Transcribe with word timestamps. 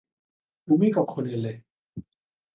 তুমি 0.67 0.87
কখন 0.97 1.23
এলে? 1.27 1.53